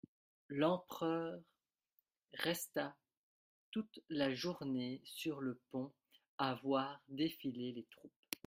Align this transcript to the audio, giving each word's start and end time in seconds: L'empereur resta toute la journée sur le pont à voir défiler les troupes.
L'empereur 0.49 1.39
resta 2.33 2.97
toute 3.69 3.99
la 4.09 4.33
journée 4.33 4.99
sur 5.05 5.41
le 5.41 5.61
pont 5.69 5.93
à 6.39 6.55
voir 6.55 6.99
défiler 7.07 7.71
les 7.71 7.85
troupes. 7.91 8.11